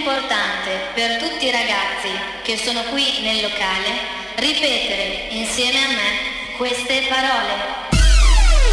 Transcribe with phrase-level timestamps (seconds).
[0.00, 2.08] importante per tutti i ragazzi
[2.42, 7.88] che sono qui nel locale ripetere insieme a me queste parole.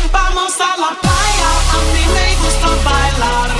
[0.09, 3.56] Vamos alla playa, a mi me gusta bailar.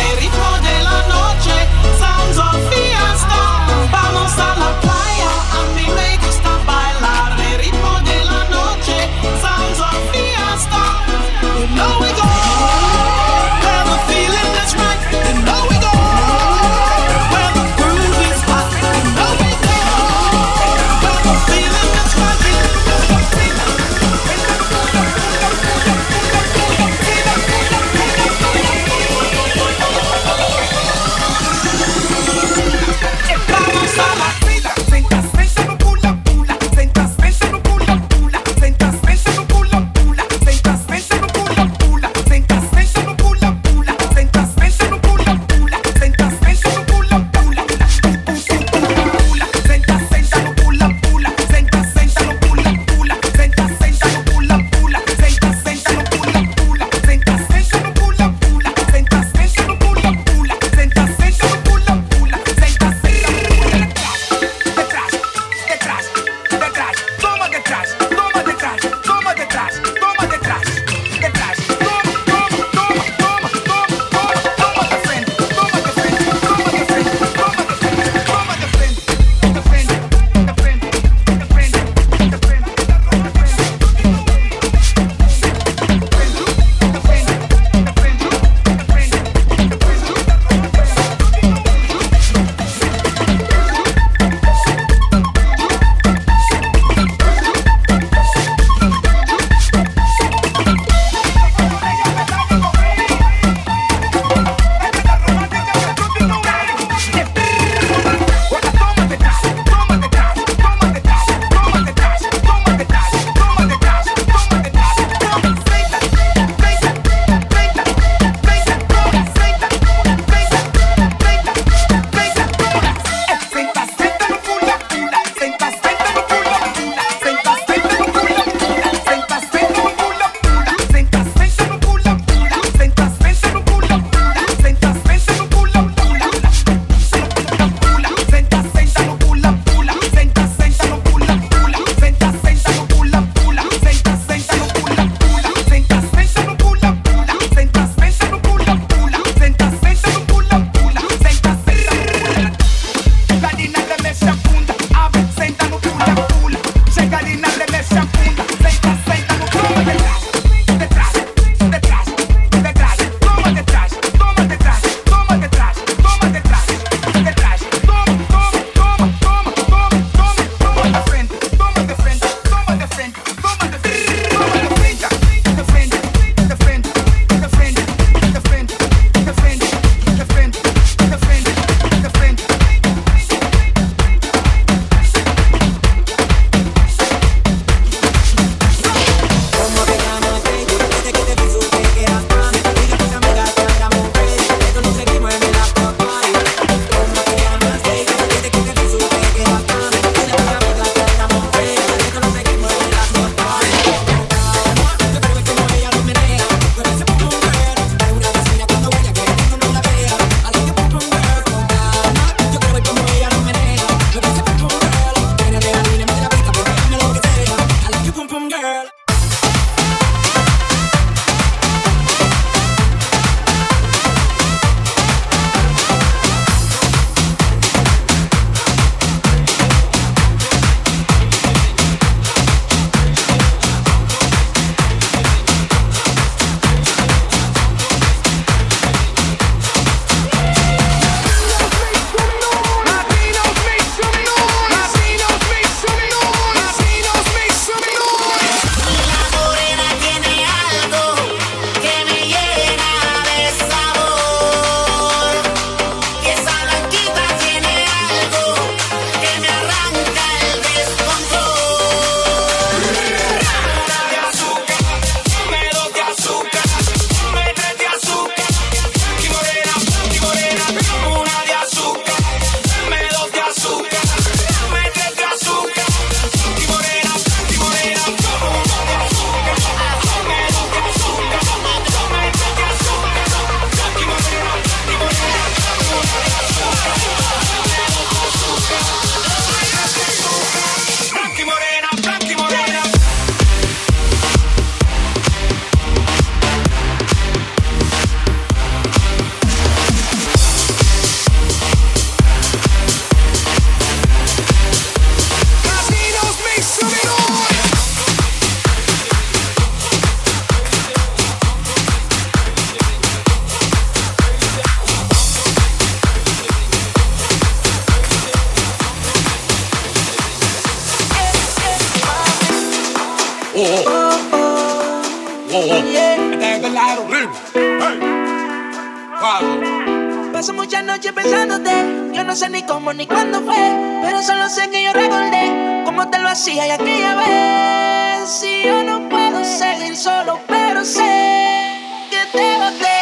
[330.32, 331.72] Paso muchas noches pensándote,
[332.14, 333.56] yo no sé ni cómo ni cuándo fue,
[334.04, 338.30] pero solo sé que yo recordé cómo te lo hacía y aquella vez.
[338.30, 341.72] Si yo no puedo seguir solo, pero sé
[342.12, 342.97] que te boté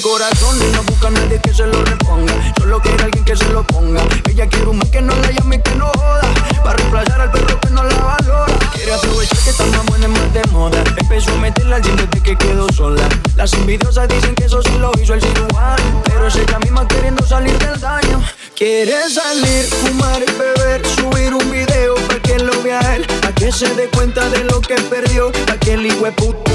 [0.00, 2.32] corazón y no busca a nadie que se lo reponga.
[2.58, 4.02] Solo quiere alguien que se lo ponga.
[4.28, 6.34] Ella quiere un man que no la llame y que no joda.
[6.62, 8.58] Para reemplazar al perro que no la valora.
[8.74, 10.84] Quiere aprovechar que está más buena y más de moda.
[10.96, 13.08] Empezó a meterla al gym desde que quedó sola.
[13.36, 16.02] Las envidiosas dicen que eso sí lo hizo el cirujano.
[16.04, 18.22] Pero es ella misma queriendo salir del daño.
[18.54, 23.72] Quiere salir, fumar, beber, subir un video para que lo vea él, para que se
[23.74, 26.06] dé cuenta de lo que perdió, para que el hijo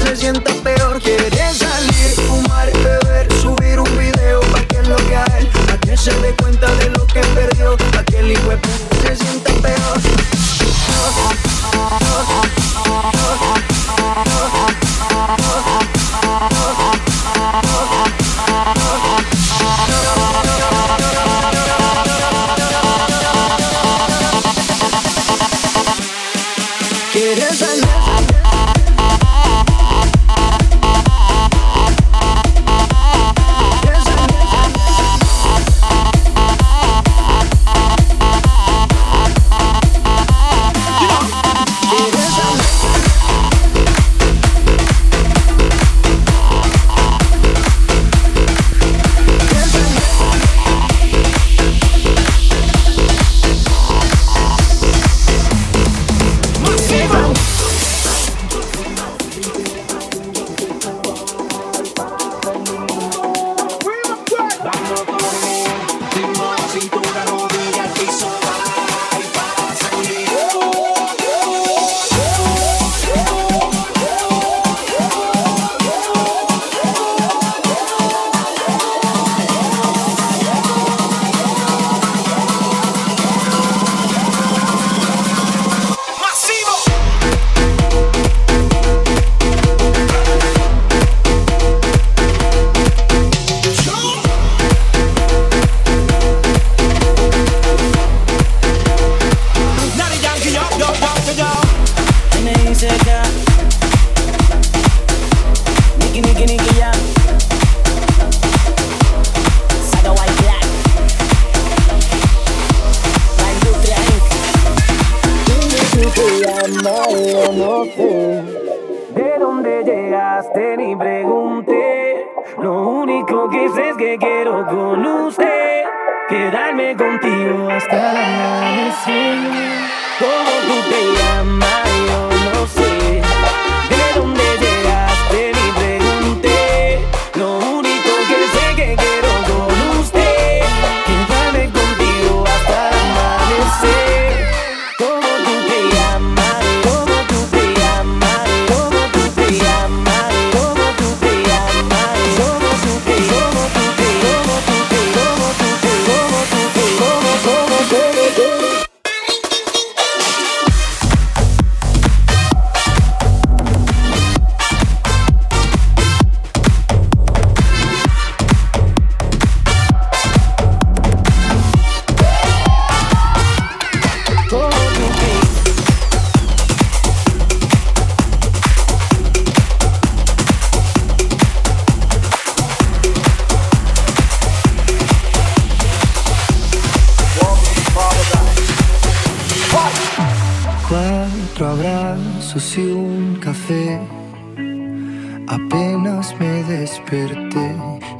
[0.04, 1.00] se sienta peor.
[1.00, 1.93] Quiere salir
[6.04, 7.72] se dé cuenta de lo que perdió.
[7.98, 10.00] Aquel que el puta se sienta peor.
[27.12, 28.13] Quieres salir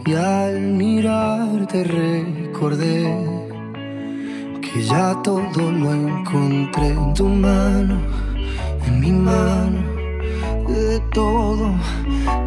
[0.06, 3.04] y al mirarte recordé
[4.60, 7.98] que ya todo lo encontré en tu mano,
[8.86, 9.80] en mi mano,
[10.68, 11.74] de todo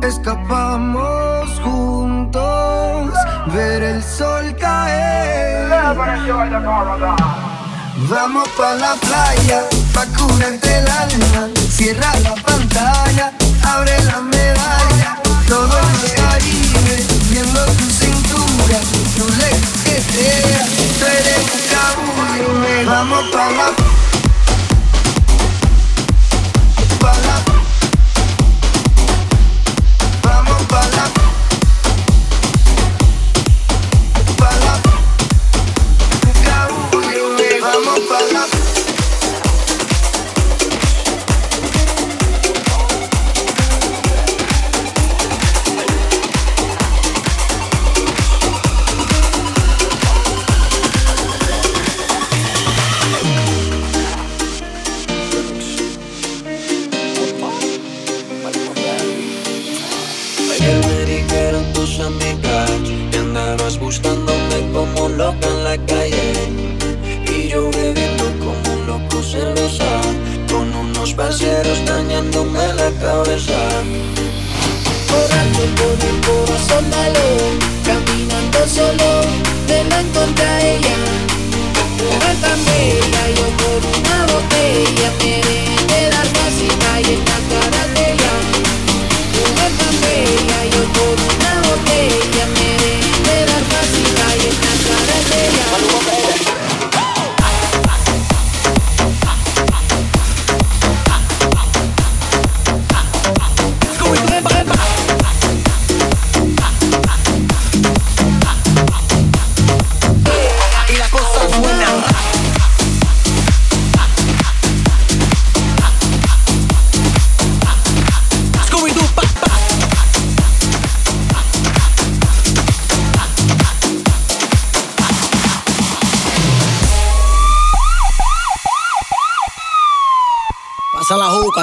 [0.01, 3.13] escapamos juntos,
[3.53, 5.69] ver el sol caer.
[8.09, 13.33] Vamos pa la playa, pa curarte el alma, cierra la pantalla,
[13.63, 16.66] abre la medalla, todo nos cariño.
[17.29, 18.79] Viendo tu cintura,
[19.15, 20.65] tu lequetea,
[20.99, 24.06] tú eres un cabullo, vamos pa' la...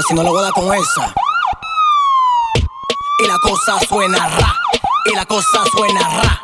[0.06, 1.14] si no lo voy a dar con esa.
[3.18, 4.54] Y la cosa suena ra,
[5.06, 6.40] y la cosa suena ra.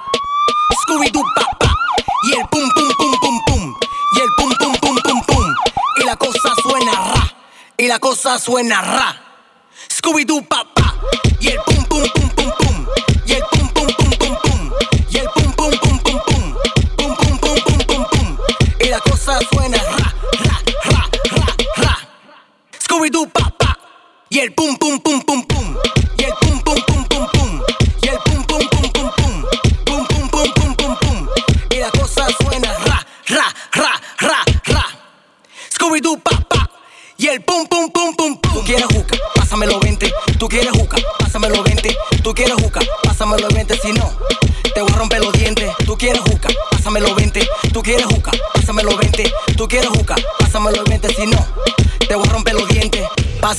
[0.82, 1.74] Scooby-Doo pa,
[2.22, 3.74] y el pum pum pum pum pum,
[4.14, 5.54] y el pum pum pum pum pum.
[5.96, 7.34] Y la cosa suena ra,
[7.76, 9.22] y la cosa suena ra.
[9.88, 10.64] Scooby-Doo pa,
[11.40, 11.69] y el pum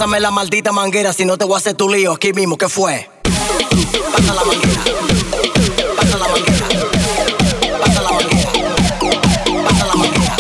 [0.02, 2.68] Pásame la maldita manguera, si no te voy a hacer tu lío aquí mismo, ¿qué
[2.68, 3.08] fue?
[3.24, 4.84] Pasa la manguera.
[5.96, 6.68] Pasa la manguera.
[7.80, 8.52] Pasa la manguera.
[9.64, 10.36] Pasa la manguera.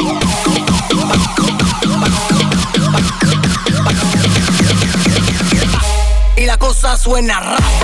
[6.37, 7.80] Y la cosa suena rap.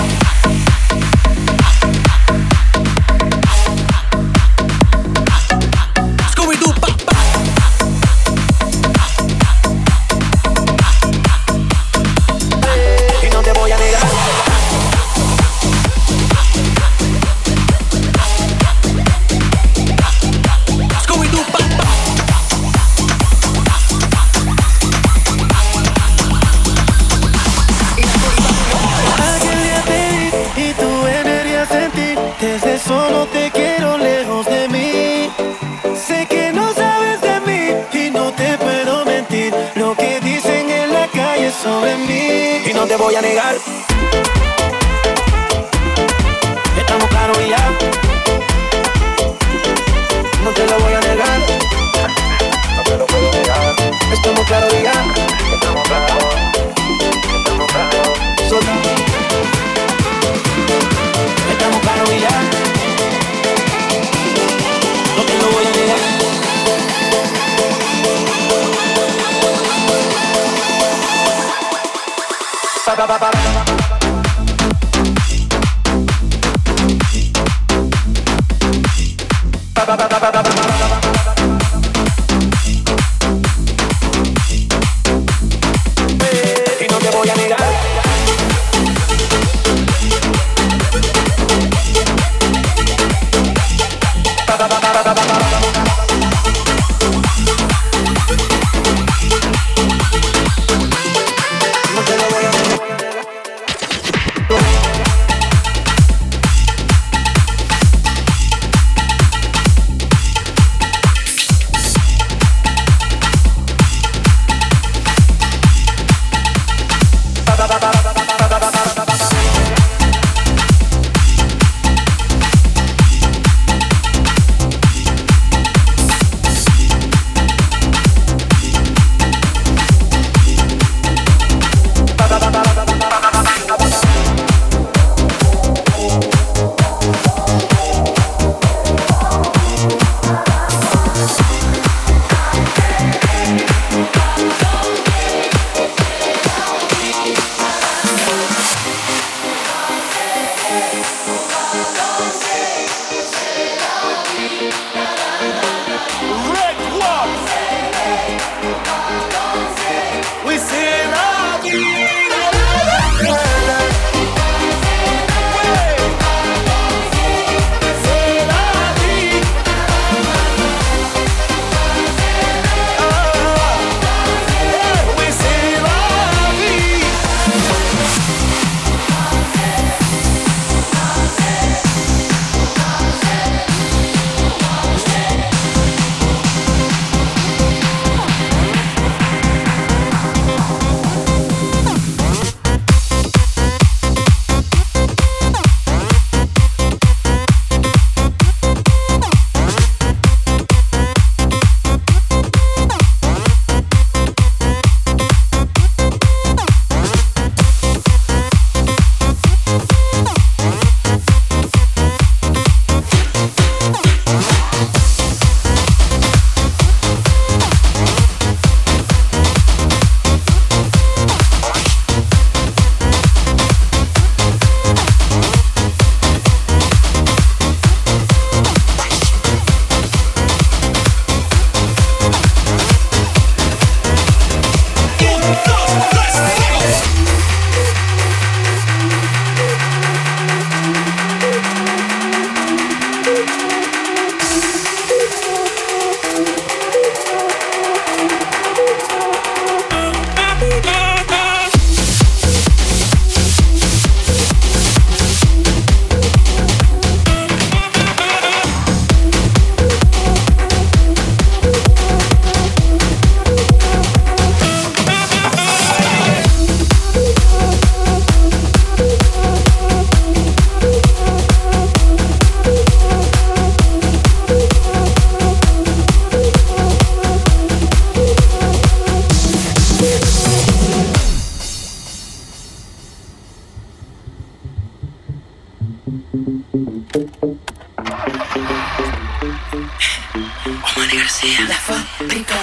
[290.96, 291.60] Omar García.
[291.68, 292.54] La fábrica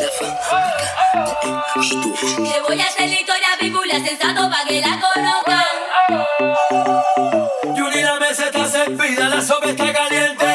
[0.00, 0.82] La fábrica
[2.38, 5.80] Le voy a hacer la historia vívula sensato pa' que la conozcan.
[7.76, 10.46] Yuri, la mesa está servida, la sopa está caliente.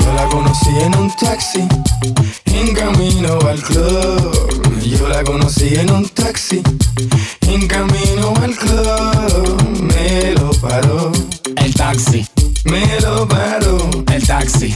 [0.00, 1.66] Yo la conocí en un taxi,
[2.46, 4.82] en camino al club.
[4.82, 6.62] Yo la conocí en un taxi,
[7.42, 9.62] en camino al club.
[9.94, 11.12] Me lo paró
[11.74, 12.26] taxi.
[12.64, 14.74] Me lo paró el taxi.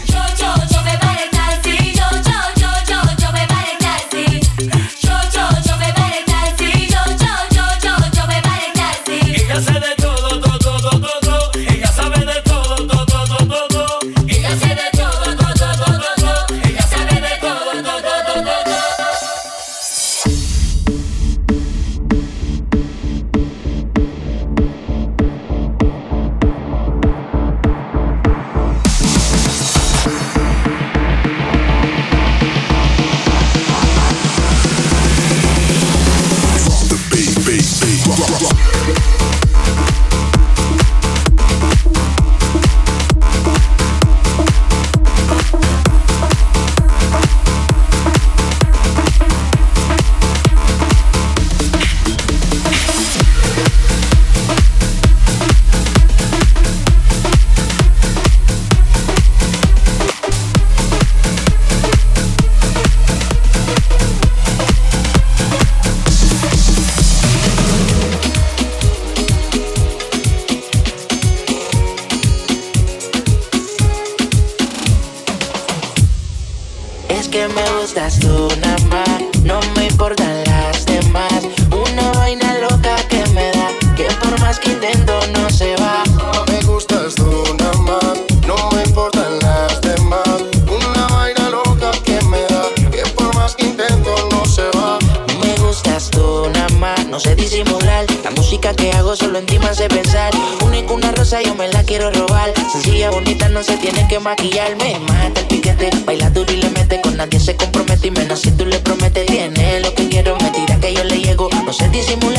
[84.69, 86.03] quitando no se va.
[86.51, 88.15] Me gustas tú nada más,
[88.47, 90.43] no me importan las demás.
[90.69, 94.99] Una vaina loca que me da, que por más que intento no se va.
[95.41, 98.05] Me gustas tú nada más, no sé disimular.
[98.25, 100.33] La música que hago solo encima hace pensar.
[100.65, 102.53] Única una rosa yo me la quiero robar.
[102.73, 104.77] Sencilla, bonita, no se tiene que maquillar.
[104.77, 107.01] Me mata el piquete, baila duro y le mete.
[107.01, 109.27] Con nadie se compromete y menos si tú le prometes.
[109.27, 111.49] Tiene lo que quiero, me tira que yo le llego.
[111.65, 112.38] No sé disimular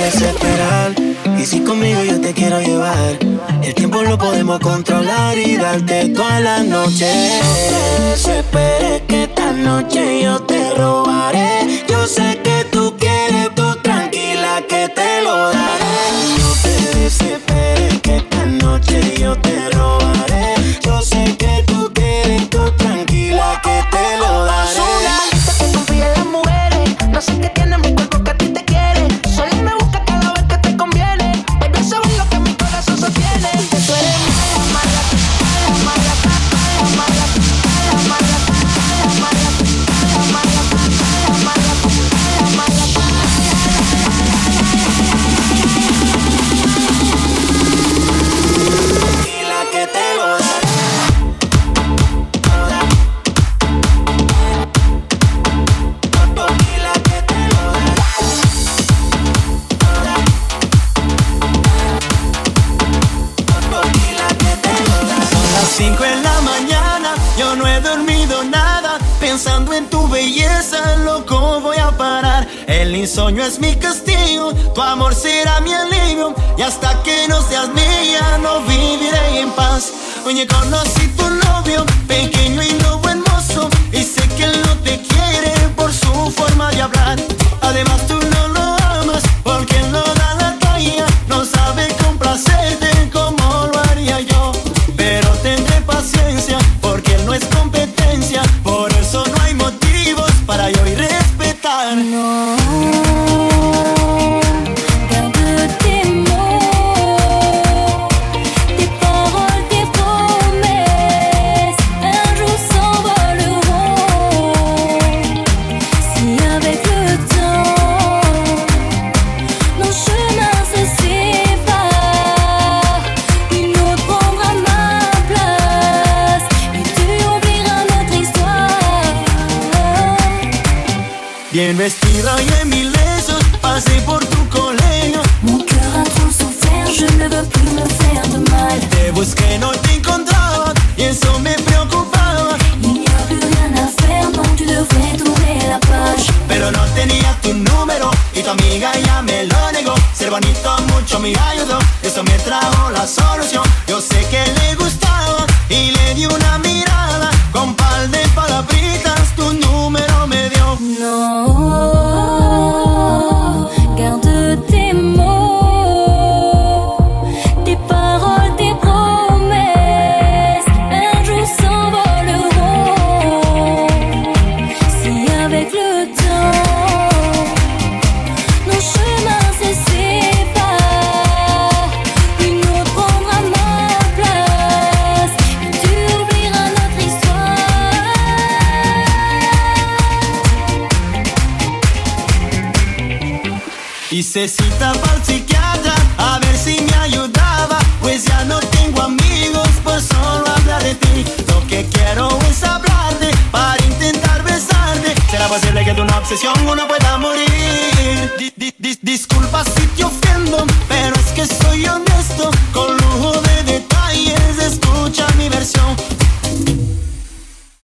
[0.00, 0.94] desesperar.
[1.38, 3.18] Y si conmigo yo te quiero llevar,
[3.62, 7.40] el tiempo lo podemos controlar y darte toda la noche.
[7.42, 7.54] No
[7.98, 11.84] te desesperes que esta noche yo te robaré.
[11.88, 15.94] Yo sé que tú quieres, tú tranquila que te lo daré.
[16.38, 20.54] No te desesperes que esta noche yo te robaré.
[20.82, 24.74] Yo sé que tú quieres, tú tranquila que te lo daré.
[24.74, 27.99] Sola, que confía en las mujeres, no sé qué tienen
[73.30, 76.34] sueño es mi castigo, tu amor será mi alivio.
[76.58, 79.92] Y hasta que no seas mía, no viviré en paz.
[80.26, 81.19] Oye, conocí tu